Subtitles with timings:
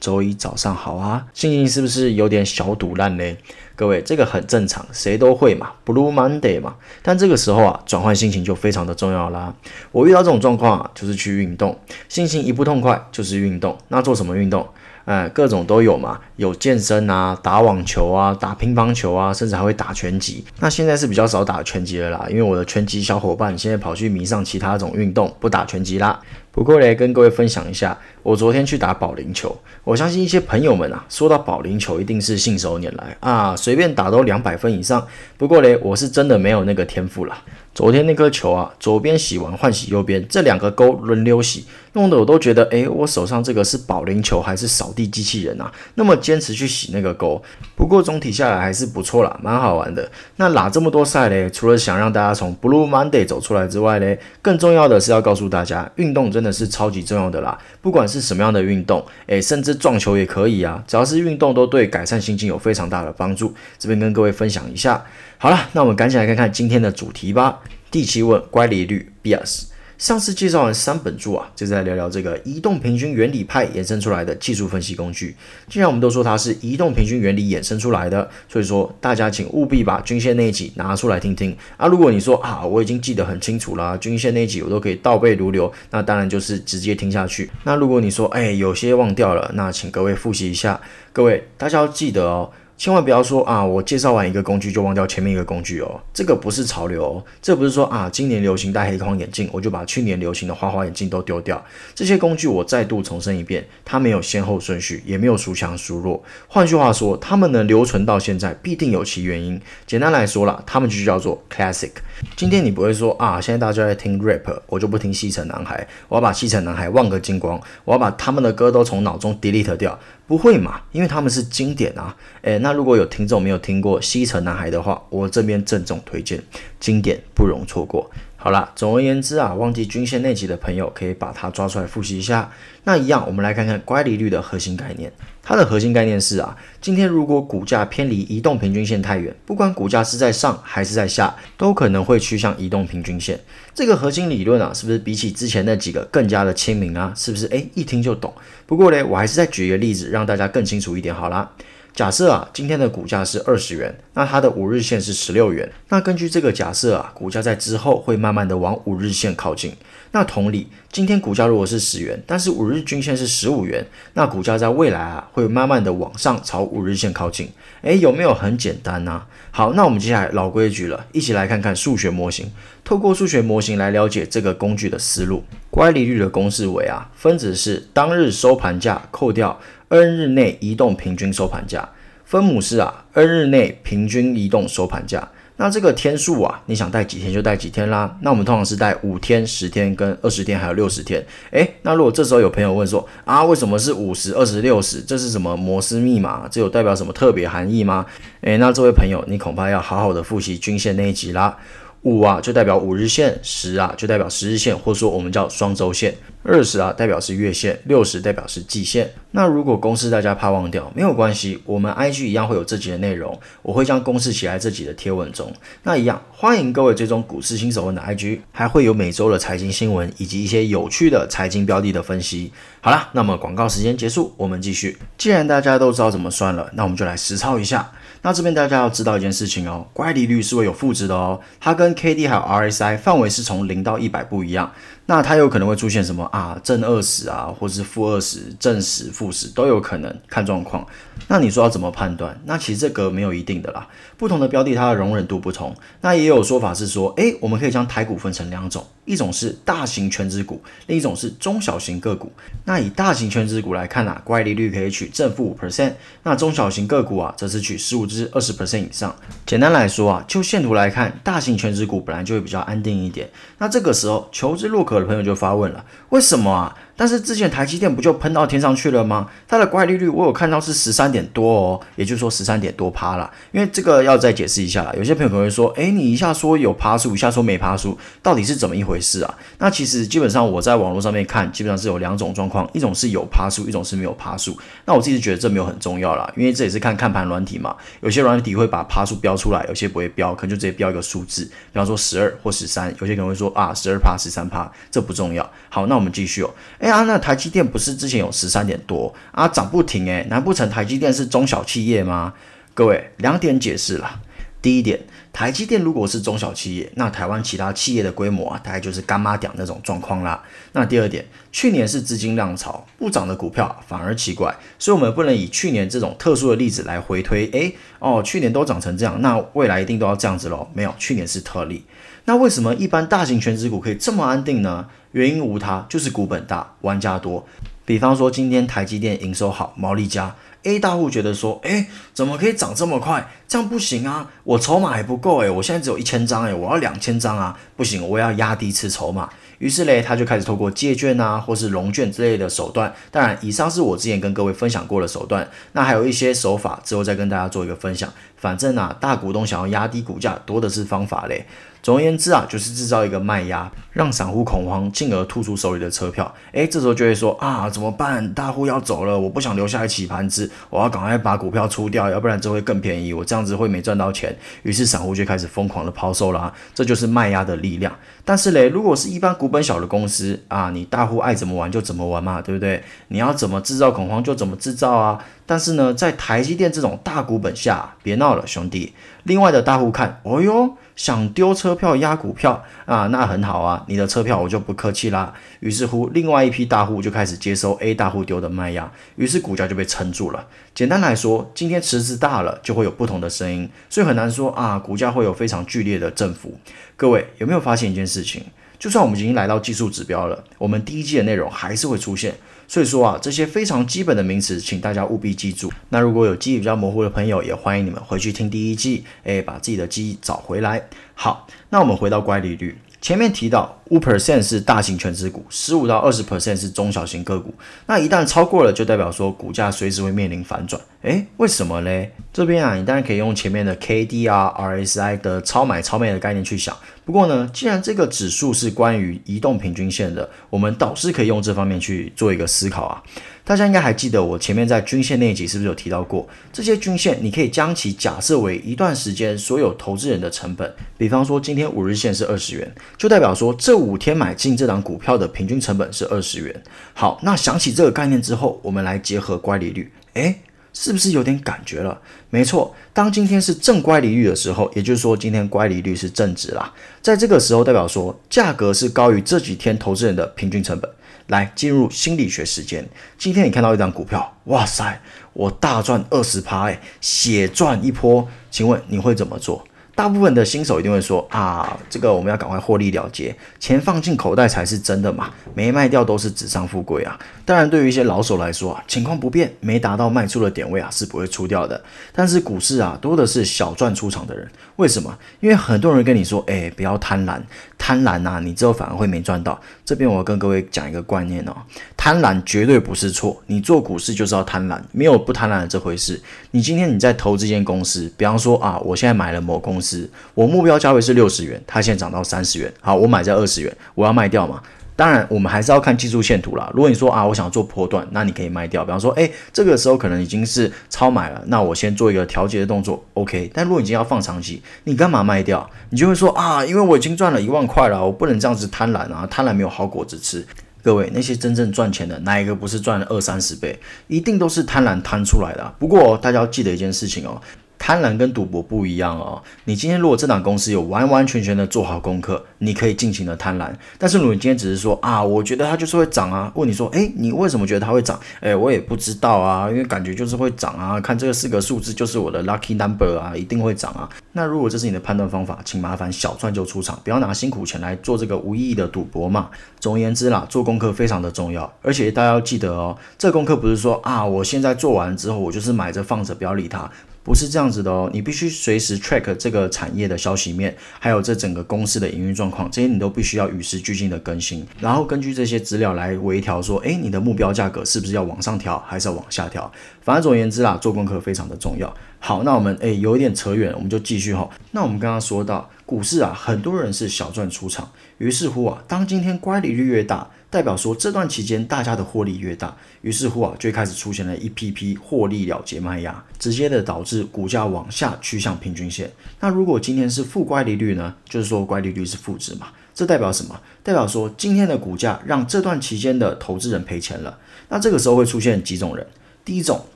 [0.00, 3.36] 周一早上好啊，心情是不是有点小堵烂呢？
[3.74, 6.74] 各位，这个很正常，谁都会嘛，Blue Monday 嘛。
[7.02, 9.54] 但这个时候啊，转换心情就非常的重要啦。
[9.92, 13.76] 我遇到这种状况啊，就是去运动，心情一不痛快就是运动。
[13.88, 14.66] 那做什么运动？
[15.04, 20.44] 哎，各种都有嘛，有健身啊，打网球啊，打乒乓球啊，甚至还会打拳击。
[20.60, 26.20] 那现在是比较少打拳击了啦，因为我的拳击小伙伴现在跑去迷上其他种运动，不打拳击啦。
[26.58, 29.56] 不过嘞，跟各位分享一下，我昨天去打保龄球。
[29.84, 35.06] 我相信一些朋友们啊，说到保龄球一定是信手拈来啊，随便打都两百分以上。
[35.36, 37.40] 不过嘞，我是真的没有那个天赋啦。
[37.72, 45.72] 昨天那颗球啊，左边洗完换洗右边，这两个勾轮流洗，弄得我都觉得，诶，我手上这个是保龄球还是扫地机器人啊？
[45.94, 47.42] 那么坚持去洗那个钩。
[47.74, 50.10] 不过总体下来还是不错啦，蛮好玩的。
[50.36, 57.58] 那拉这么多赛嘞，除了想让大家从 Blue Monday 走出来之外嘞，更重要的是要告诉大家，运动真的是超级重要的啦。
[57.80, 63.54] 不管是什么样的运动，诶，甚至撞球也可以啊，只要是运动都对改善心情有非常大的帮助。
[63.78, 65.04] 这边跟各位分享一下。
[65.38, 67.60] 好了，那我们赶紧来看看今天的主题吧。
[67.90, 69.68] 第七问，乖离率 BS。
[69.98, 75.34] 上次介绍完三本著啊，就再聊聊这个移动平均原理派衍生出来的技术分析工具。
[75.68, 81.88] 既然我们都说它是移动平均原理衍生出来的，所以说大家请务必把均线那一集拿出来听听啊。
[81.88, 87.50] 如果你说啊，我已经记得很清楚了，均线那一集我都可以倒背如流，那当然就是直接听下去。
[87.64, 90.80] 那如果你说哎，有些忘掉了，那请各位复习一下。
[91.12, 92.48] 各位大家要记得哦。
[92.78, 93.64] 千万不要说啊！
[93.64, 101.60] 我介绍完一个工具就忘掉前面一个工具哦，这个不是潮流哦，这不是说啊，今年流行戴黑框眼镜，我就把去年流行的花花眼镜都丢掉。
[101.92, 106.22] 这些工具我再度重申一遍，它没有先后顺序，也没有孰强孰弱。
[106.46, 109.60] 换句话说，它们能留存到现在，必定有其原因。
[109.84, 111.90] 简单来说啦，它们就叫做 classic。
[112.36, 119.98] 今天你不会说啊，现在大家在听 rap，我就不听西城男孩，我要把西城男孩忘个精光，我要把他们的歌都从脑中 delete 掉。
[120.28, 120.82] 不会嘛？
[120.92, 122.14] 因为他们是经典啊！
[122.42, 126.40] 诶，那如果有听众没有听过《西城男孩》的话，我这边郑重推荐，
[126.78, 128.08] 经典不容错过。
[128.40, 132.48] 好啦，总而言之啊，忘记均线那集的朋友可以把它抓出来复习一下。
[132.84, 135.12] 那一样，我们来看看乖离率的核心概念。
[135.42, 143.40] 它的核心概念是啊，今天如果股价偏离移动平均线太远，不管股价是在上还是在下，都可能会趋向移动平均线。
[143.74, 147.12] 这个核心理论啊，是不是比起之前那几个更加的亲民啊？
[147.16, 147.48] 是不是？
[147.48, 148.32] 诶，一听就懂。
[148.66, 151.50] 不过呢，我还是再举一个例子，让大家更清楚一点好啦。
[151.98, 155.68] 假设啊，今天的股价是二十元，那它的五日线是十六元。
[155.88, 159.72] 那根据这个假设啊，股价在之后会慢慢的往五日线靠近。
[160.12, 167.50] 那同理，今天股价如果是十元，但是五日均线是十五元，那股价在未来啊会慢慢的往上朝五日线靠近。
[167.82, 169.24] 诶，有没有很简单呢？
[169.50, 172.48] 好，那我们接下来老规矩了，一起来看看数学模型。
[172.84, 175.42] 透过数学模型来了解这个工具的思路。
[175.68, 179.58] 乖离率的公式为啊，分子是当日收盘价扣掉。
[179.88, 181.88] N 日内移动平均收盘价，
[182.24, 185.28] 分母是啊，N 日内平均移动收盘价。
[185.60, 188.16] 那这个天数啊，你想带几天就带几天啦。
[188.20, 191.24] 那我们通常是带五天、十天、跟二十天，还有六十天。
[191.50, 195.00] 诶，那如果这时候有朋友问说啊，为什么是五十、二十、六十？
[195.00, 196.46] 这是什么摩斯密码？
[196.48, 198.06] 这有代表什么特别含义吗？
[198.42, 201.56] 诶，那这位朋友，你恐怕要好好的复习均线那一集啦。
[202.02, 206.12] 五啊，就代表五日线；十啊，就代表十日线，或者说我们叫双周线；
[206.44, 209.10] 二十啊，代表是月线；六十代表是季线。
[209.32, 215.52] 那如果公式大家怕忘掉，没有关系，我们 IG 一样会有这集的内容，我会将公式写在这集的贴文中。
[215.82, 222.52] 那一样，欢迎各位追踪股市新手问的 IG，还会有每周的财经新闻以及一些有趣的财经标的的分析。
[222.80, 224.96] 好了，那么广告时间结束，我们继续。
[225.18, 227.90] 既然大家都知道怎么算了，那我们就来实操一下。
[228.22, 234.72] 那这边大家要知道一件事情哦，乖离率是会有负值的哦，它跟 K D 还有 R S I 范围是从零到一百不一样。
[235.06, 236.60] 那它有可能会出现什么啊？
[236.62, 240.86] 正二十啊，或是负二十、正十、负十都有可能，看状况。
[241.28, 242.38] 那你说要怎么判断？
[242.44, 243.88] 那其实这个没有一定的啦，
[244.18, 245.74] 不同的标的它的容忍度不同。
[246.02, 252.30] 那也有说法是说，诶，我们可以将台股分成两种，一种是大型全值股，另一种是中小型个股。
[252.66, 259.14] 那以大型全值股来看啊，乖离率可以取正负五 percent，那中小型个股啊，则是取十五至二十 percent 以上。
[259.46, 263.30] 简单来说啊，就线图来看，大型全职股本来就会比较安定一点。
[263.58, 264.98] 那这个时候求知若渴。
[264.98, 266.76] 的朋友就发问了：为什么啊？
[266.98, 269.30] 但是之前台积电不就喷到天上去了吗？
[269.46, 273.30] 它的乖利率我有看到是十三点多哦，也就是说十三点多趴了。
[273.52, 279.32] 因为这个要再解释一下啦，有些朋友可能会说，哎，你一下说有趴数，一下说没趴数，到底是怎么一回事啊？
[279.58, 284.58] 那其实基本上我在网络上面看，基本上是有两种状况，一种是有趴数，一种是没有趴数。
[284.84, 295.48] 那我自己觉得这没有很重要啦，因为这也是看看盘软体嘛，有些软体会把趴数标出来，有些不会标，可能就直接标一个数字，比方说十二或十三，有些可能会说啊十二趴、十三趴，这不重要。
[295.68, 296.50] 好，那我们继续哦。
[296.88, 302.32] 哎呀，那台积电不是之前有十三点多啊，涨不停哎，难不成台积电是中小企业吗？
[302.72, 304.18] 各位，两点解释啦。
[304.62, 304.98] 第一点，
[305.30, 310.42] 台积电如果是中小企业，那台湾其他企业的规模啊，大概就是干妈屌那种状况啦。
[310.72, 317.46] 那第二点，去年是资金浪潮，不涨的股票反而奇怪，所以我们不能以去年这种特殊的例子来回推。
[317.52, 320.66] 诶，哦，去年都涨成这样，那未来一定都要这样子喽？
[320.72, 321.84] 没有，去年是特例。
[322.24, 324.86] 那为什么一般大型全职股可以这么安定呢？
[325.12, 327.46] 原因无他，就是股本大，玩家多。
[327.84, 330.34] 比方说今天台积电营收好，毛利佳。
[330.64, 333.26] A 大户觉得说，哎，怎么可以涨这么快？
[333.48, 334.28] 这样不行啊！
[334.44, 337.58] 我筹码还不够哎，我现在只有一千张哎，我要两千张啊！
[337.76, 339.26] 不行，我要压低次筹码。
[339.58, 342.92] 于是嘞，他就开始透过借券啊，或是融券之类的手段。
[343.10, 345.48] 当然，以上是我之前跟各位分享过的手段。
[345.72, 348.12] 那还有一些手法，之后再跟大家做一个分享。
[348.36, 351.46] 反正啊，大股东想要压低股价，多的是方法嘞。
[351.80, 356.32] 总而言之啊，就是制造一个卖压，让散户恐慌，进而吐出手里的车票。
[356.52, 358.32] 诶，这时候就会说啊，怎么办？
[358.34, 364.36] 大户要走了，我不想留下来起盘子，我要赶快把股票出掉，要不然这会更便宜，我这样这样子会没赚到钱。
[364.64, 367.96] 于是散户就开始疯狂的抛售啦，这就是卖压的力量。
[368.24, 372.82] 但是嘞，如果是一般股本小的公司啊，你大户爱怎么玩就怎么玩嘛，对不对？
[373.08, 375.24] 你要怎么制造恐慌就怎么制造啊。
[375.46, 378.92] 但是呢，在台积电这种大股本下，别闹了，兄弟。
[379.22, 385.32] 另外的大户看，哦哟，想丢车票压股票啊，那很好啊，你的车票我就不客气啦。
[385.60, 390.44] 于是乎，另外一批大户就开始接收 A 大户丢的卖压，于是股价就被撑住了。
[390.74, 396.58] 简单来说，今天池子大了，就会有不同的声音，所以很难说啊，股价会有非常剧烈的振幅。
[396.96, 398.42] 各位有没有发现一件事情？
[398.76, 402.34] 就算我们已经来到技术指标了，我们第一季的内容还是会出现。
[402.68, 405.72] 所以说啊，这些非常基本的名词，请大家务必记住。
[405.88, 410.86] 那如果有记忆比较模糊的朋友，也欢迎你们回去听第一季，哎，把自己的记忆找回来。
[411.14, 412.78] 好，那我们回到乖离率。
[413.00, 417.54] 前面提到五 percent 是大型全值股，十五到二十 percent 是中小型个股。
[417.86, 420.82] 那一旦超过了，就代表说股价随时会面临反转。
[421.02, 422.12] 诶，为什么嘞？
[422.32, 426.76] 这边啊，你当然可以用前面的 K D 啊、R S I 的超买超卖的概念去想。
[427.08, 433.02] 不过呢，既然这个指数是关于移动平均线的，我们倒是可以用这方面去做一个思考啊。
[433.46, 436.28] 大家应该还记得我前面在均线那一集是不是有提到过？
[436.52, 440.70] 这些均线你可以将其假设为一段时间所有投资人的成本。
[440.98, 446.62] 比方说今天五日线是二十元，就代表说这五天买进这档股票的平均成本是二十元。
[446.92, 450.40] 好，那想起这个概念之后，我们来结合乖离率，诶，
[450.80, 452.00] 是不是有点感觉了？
[452.30, 456.72] 没错，当今天是正乖离率的时候，也就是说今天乖离率是正值啦。
[457.02, 460.88] 在这个时候，代表说价格是高于这几天投资人的平均成本。
[461.26, 462.88] 来进入心理学时间。
[463.18, 464.98] 今天你看到一张股票，哇塞，
[465.34, 468.26] 我大赚二十趴，哎，血赚一波。
[468.50, 469.62] 请问你会怎么做？
[469.98, 477.18] 大部分的新手一定会说啊，这个我们要赶快获利了结，钱放进口袋才是真的嘛，没卖掉都是纸上富贵啊。
[477.44, 481.82] 当然，对于一些老手来说啊，情况不变，没达到卖出的点位啊，是不会出掉的。
[482.12, 485.18] 但是股市啊，多的是小赚出场的人，为什么？
[485.40, 487.40] 因为很多人跟你说，哎，不要贪婪，
[487.76, 489.60] 贪婪呐，你之后反而会没赚到。
[489.84, 491.56] 这边我跟各位讲一个观念哦，
[491.96, 496.22] 贪婪绝对不是错，你做股市就是要贪婪，没有不贪婪的这回事。
[496.52, 499.87] 你今天你在投资间公司，比方说啊，我现在买了某公司。
[500.34, 504.60] 我目标价位是六十元，它现在涨到三十元，好，我买在二十元，我要卖掉嘛？
[504.96, 506.68] 当然，我们还是要看技术线图啦。
[506.74, 508.84] 如果你说啊，我想做波段，那你可以卖掉。
[508.84, 513.48] 比方说，哎，这个时候可能已经是超买了，那我先做一个调节的动作，OK。
[513.54, 515.70] 但如果已经要放长期，你干嘛卖掉？
[515.90, 520.44] 你就会说啊，因为我已经赚了一万块了，我不能这样子贪婪啊，贪婪没有好果子吃。
[520.82, 523.78] 各位，那些真正赚钱的，哪一个不是赚了二三十倍？
[524.08, 525.72] 一定都是贪婪贪出来的。
[525.78, 527.40] 不过大家要记得一件事情哦。
[527.78, 529.42] 贪婪跟赌博不一样哦。
[529.64, 533.70] 你今天如果这档公司有完完全全的做好功课，你可以尽情的贪婪。
[533.96, 538.18] 但是如果你今天只是说啊，我觉得它就是会涨啊，问你说，诶，你为什么觉得它会涨？
[538.40, 541.00] 诶，我也不知道啊，因为感觉就是会涨啊。
[541.00, 544.08] 看这个四个数字就是我的 lucky number 啊，一定会涨啊。
[544.32, 549.48] 那如果这是你的判断方法，请麻烦小赚就出场，不要拿辛苦钱来做这个无意义的赌博嘛。
[549.78, 556.90] 总而言之啦，做功课非常的重要，而且大家要记得哦，这功课不是说啊，我现在做完之后我就是买着放着不要理它。
[557.28, 569.70] 不是这样子的哦，你必须随时 track 这个产业的消息面，还有这整个公司的营运状况，这些你都必须要与时俱进的更新，然后根据这些资料来微调，说，诶，你的目标价格是不是要往上调，还是要往下调？
[570.00, 571.94] 反正总而言之啦，做功课非常的重要。
[572.18, 574.48] 好，那我们诶有一点扯远，我们就继续哈。
[574.70, 580.28] 那我们刚刚说到股市啊，很多人是小赚出场，于是乎啊，当今天乖离率越大。
[580.50, 589.10] 代表说这段期间大家的获利越大，于是乎啊，就开始出现了一批批获利了结卖压，直接的导致股价往下趋向平均线。
[589.40, 591.14] 那如果今天是负乖离率呢？
[591.26, 592.66] 就是说乖离率是负值嘛？
[592.94, 593.58] 这代表什么？
[593.82, 597.38] 代表说今天的股价让这段期间的投资人赔钱了。
[597.70, 599.06] 那这个时候会出现几种人？
[599.42, 599.86] 第一种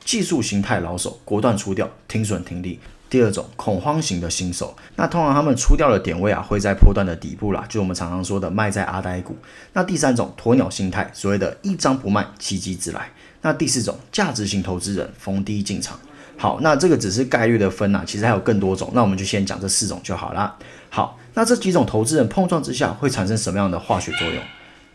[0.03, 2.79] 技术形态老手，果断出掉，停损停利。
[3.13, 9.37] 第二种恐慌型的新手，那通常他们出掉的点位啊，会在破段的底部啦，就我们常常说的卖在阿呆股。
[9.73, 13.11] 那第三种鸵鸟心态，所谓的一张不卖，奇迹自来。
[13.43, 15.95] 那第四种价值型投资人，逢低进场。
[16.39, 20.57] 好，那这个只是概率的分呐，其实还有更多种，那我们就先讲这四种就好啦。
[20.89, 24.43] 好，那这几种投资人碰撞之下，会产生什么样的化学作用？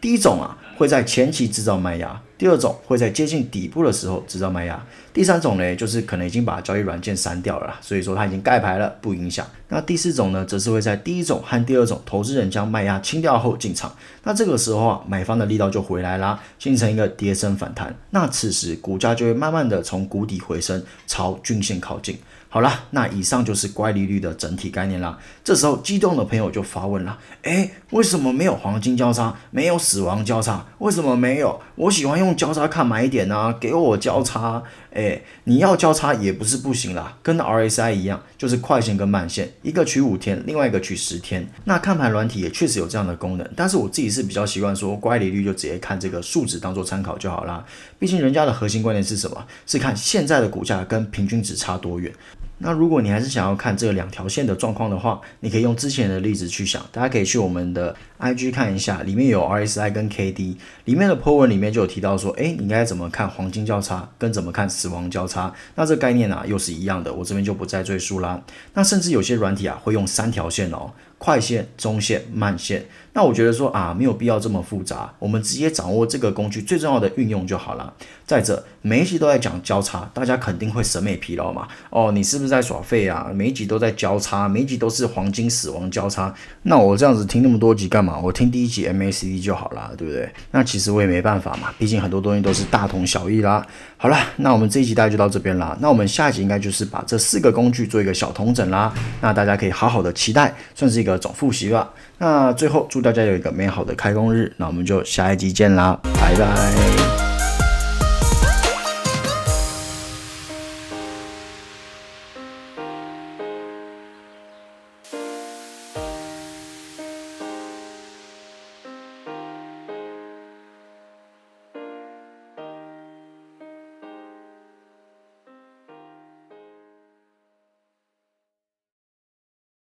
[0.01, 2.09] 第一种啊，会在前期制造卖压；
[2.39, 4.77] 第二种会在接近底部的时候制造卖压；
[5.13, 9.45] 第三种呢，就是可能已经把交易软件删掉了，所以说它已经盖牌了，不影响。
[9.71, 13.93] 那第四种呢，则是会在第一种和第二种投资人将卖压清掉后进场，
[14.23, 22.17] 那这个时候啊，买方的力道就回来啦，形成一个跌升反弹，那此时股价就会慢慢的从谷底回升，朝均线靠近。
[22.51, 25.19] 好了，那以上就是乖离率的整体概念啦。
[25.45, 30.65] 这时候激动的朋友就发问了：诶，为什么没有黄金交叉，没有死亡交叉？
[30.79, 31.61] 为什么没有？
[31.75, 34.63] 我喜欢用交叉看买点啊，给我交叉。
[34.93, 41.47] 诶，你要交叉也不是不行啦，跟 RSI 一样，就是快线跟慢线，一个取五天，另外一个取十天。
[41.65, 47.63] 那看盘软体也确实有这样的功能，但是我自己是比较习惯说乖离率就直接看这个数值当做参考就好啦。
[47.99, 49.47] 毕竟人家的核心观念是什么？
[49.67, 52.11] 是看现在的股价跟平均值差多远。
[52.59, 68.43] 那如果你还是想要看这两条线的状况的话，你可以用之前的例子去想，大家可以去我们的 IG 看一下，里面有 RSI 跟 KD，里面的 po 文里面就有提到说，哎，你应该怎么看黄金交叉，跟怎么看死亡交叉，那这概念啊又是一样的，我这边就不再赘述啦。
[68.75, 70.91] 那甚至有些软体啊会用三条线哦。
[71.19, 77.93] 快线、中线、慢线，那我觉得说啊，没有必要这么复杂，我们直接掌握这个工具最重要的运用就好了。
[78.25, 81.67] 再者，每一集都在讲交叉，大家肯定会审美疲劳嘛。
[81.91, 83.33] 哦，你是不是在耍废啊？
[83.35, 86.33] 每一集都在交叉，每一集都是黄金死亡交叉，
[86.63, 88.17] 那我这样子听那么多集干嘛？
[88.23, 90.31] 我听第一集 MACD 就好了，对不对？
[90.53, 93.67] 那其实我也没办法嘛，毕竟很多东西都是大同小异啦。
[93.97, 95.77] 好了，那我们这一集大概就到这边啦。
[95.81, 98.95] 那我们下一集应该就是把这四个工具做一个小同整啦。
[99.21, 101.08] 那大家可以好好的期待，算是一个。
[101.11, 101.91] 个总复习吧。
[102.19, 104.53] 那最后祝大家有一个美好的开工日。
[104.59, 107.28] 那我们就下一集见啦，拜拜。